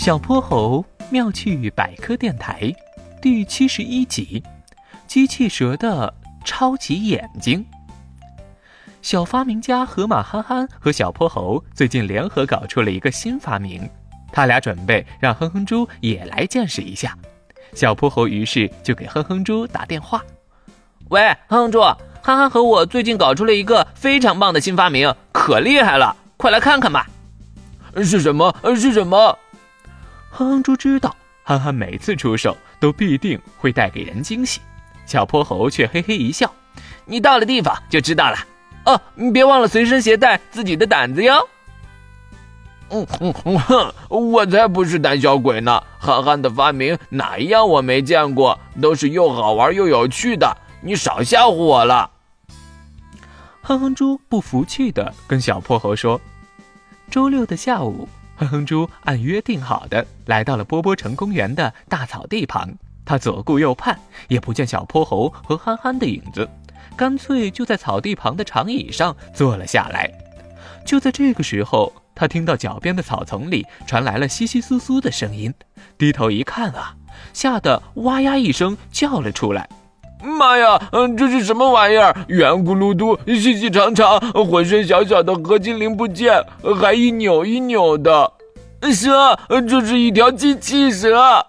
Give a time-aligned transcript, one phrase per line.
[0.00, 2.74] 小泼猴妙趣百科电台
[3.20, 4.42] 第七十一集：
[5.06, 6.10] 机器蛇的
[6.42, 7.62] 超级眼睛。
[9.02, 13.86] 小发明家河马憨憨和小泼猴最近联合搞出了一个新发明，
[14.32, 17.14] 他俩准备让哼哼猪也来见识一下。
[17.74, 20.24] 小泼猴于是就给哼哼猪打电话
[21.10, 21.82] ：“喂，哼哼猪，
[22.22, 27.06] 憨憨和我最近搞出了一个非常棒的新发明，可厉害了，快来看看吧！
[27.96, 28.56] 是什么？
[28.74, 29.38] 是什么？”
[30.30, 34.60] 哼哼猪知道，憨憨每次出手都必定会带给人惊喜。
[35.04, 36.50] 小泼猴却嘿嘿一笑
[37.04, 38.36] ：“你到了地方就知道了。
[38.86, 41.48] 哦，你别忘了随身携带自己的胆子哟。
[42.90, 45.82] ”“嗯嗯哼，我才不是胆小鬼呢！
[45.98, 48.58] 憨憨的发明哪一样我没见过？
[48.80, 52.10] 都是又好玩又有趣的，你少吓唬我了。”
[53.62, 56.20] 哼哼猪不服气的跟小泼猴说
[57.10, 58.08] ：“周六的下午。”
[58.40, 62.70] 哼哼猪按约定好的来到了波波城公园的大草地旁，
[63.04, 66.48] 他左顾右盼，也不见小泼猴和憨憨的影子，
[66.96, 70.10] 干脆就在草地旁的长椅上坐了下来。
[70.86, 75.52] 就在这个时候，他听到脚边的草丛里传来了窸窸窣窣的声音，
[75.98, 76.96] 低头一看啊，
[77.34, 79.68] 吓得哇呀一声叫了出来。
[80.22, 82.14] 妈呀，嗯，这是什么玩意儿？
[82.28, 86.42] 圆咕噜嘟，细细长长，浑身小小的合金零部件，
[86.80, 88.32] 还一扭一扭的。
[88.92, 91.44] 蛇，这是一条机器蛇。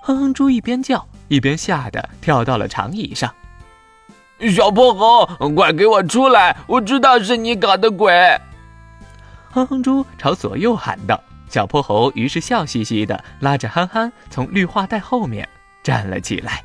[0.00, 3.32] 哼哼猪一边叫一边吓得跳到了长椅上。
[4.54, 6.56] 小泼猴，快给我出来！
[6.66, 8.12] 我知道是你搞的鬼。
[9.50, 11.20] 哼哼猪朝左右喊道。
[11.48, 15.48] 小泼猴于是笑嘻嘻的拉着憨憨从绿化带后面
[15.82, 16.62] 站了起来。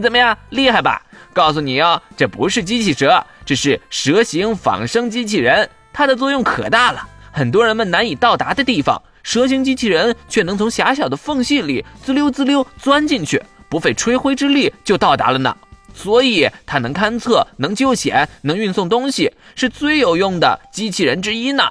[0.00, 1.02] 怎么样，厉害吧？
[1.32, 7.08] 告诉你哦，这不是机器蛇，这是蛇形仿生机器人，它的作用可大了。
[7.32, 15.56] 很多人们难以到达的地方，蛇形机器人却能从狭小的缝隙里滋溜滋溜钻进去，不费吹灰之力就到达了呢。
[15.92, 21.64] 所以它能勘测，能救险，能运送东西，是最有用的机器人之一呢。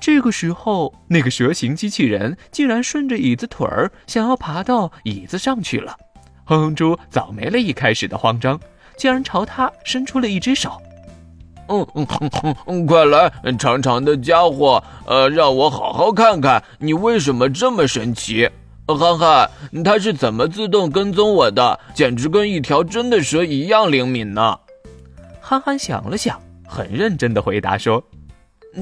[0.00, 5.96] 这个时候，那个蛇形机器人竟然顺着椅子腿儿想要爬到椅子上去了。
[6.52, 8.60] 哼哼猪早没了一开始的慌张，
[8.98, 10.70] 竟然朝他伸出了一只手。
[11.68, 18.50] 嗯嗯嗯嗯，快来，长长的家伙，呃，让我好好看看你为什么这么神奇。
[18.86, 19.50] 憨憨，
[19.82, 21.80] 它是怎么自动跟踪我的？
[21.94, 24.58] 简直跟一条真的蛇一样灵敏呢。
[25.40, 28.04] 憨憨想了想，很认真的回答说。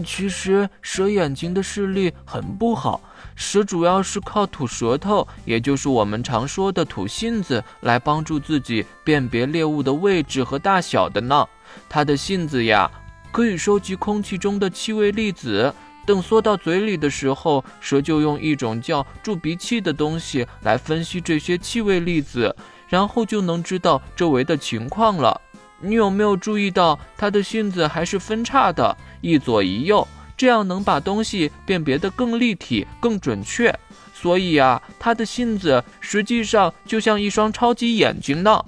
[0.05, 3.01] 其实蛇眼睛的视力很不好，
[3.35, 11.47] 蛇主要是靠吐舌头，也就是我们常说的吐信子，来帮助自己辨别猎物的位置和大小的呢。
[11.89, 12.91] 它的信子呀，
[13.33, 15.73] 可以收集空气中的气味粒子，
[16.05, 22.55] 等缩到嘴里的时候，蛇就用一种叫助鼻器的东西来分析这些气味粒子，
[22.89, 25.41] 然后就能知道周围的情况了。
[25.83, 30.07] 你有没有注意到它的信子还是分叉的，一左一右，
[30.41, 33.78] 这样能把东西辨别得更立体、更准确。
[34.15, 38.65] 所以啊，它的信子实际上就像一双超级眼睛呢。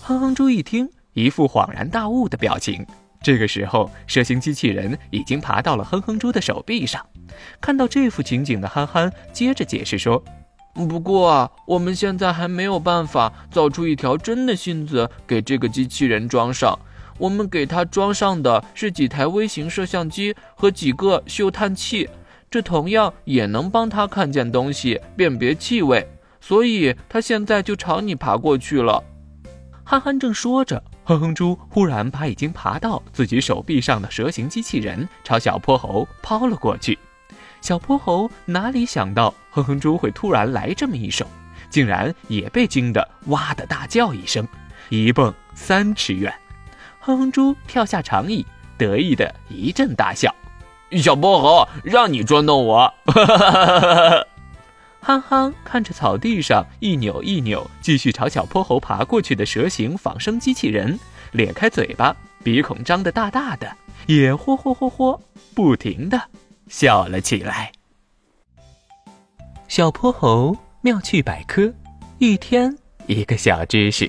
[0.00, 2.86] 哼哼猪一听，一副恍然大悟的表情。
[3.20, 7.04] 这个时候，蛇形机器人已经爬到了哼哼猪的手臂上。
[7.60, 10.22] 看到这幅情景的憨憨接着解释说。
[10.72, 16.78] 不过啊，我们现在还没有办法造出一条真的信子给这个机器人装上。
[17.18, 22.08] 我们给它装上的是几台微型摄像机和几个嗅探器，
[22.50, 26.06] 这同样也能帮它看见东西、辨别气味。
[26.40, 29.02] 所以它现在就朝你爬过去了。
[29.84, 36.98] 憨憨正说着，哼哼猪忽然把已经爬到自己手臂上的蛇形机器人朝小泼猴抛了过去。
[37.60, 41.26] 小泼猴哪里想到哼哼猪会突然来这么一手，
[41.70, 44.46] 竟然也被惊得哇的大叫一声，
[44.88, 46.32] 一蹦三尺远。
[47.04, 48.46] 哼哼猪跳下长椅，
[48.78, 50.32] 得意的一阵大笑。
[51.02, 52.94] 小泼猴，让你捉弄我！
[55.00, 60.96] 憨憨看着草地上一扭一扭，继续朝小泼猴爬过去的蛇形仿生机器人，
[61.32, 62.14] 咧开嘴巴，
[62.44, 63.76] 鼻孔张得大大的，
[64.06, 65.18] 也嚯嚯嚯嚯，
[65.56, 66.22] 不停的。
[66.68, 67.72] 笑了起来。
[69.66, 71.74] 小泼猴妙趣百科，
[72.18, 72.78] 一天
[73.08, 74.08] 一个小知识。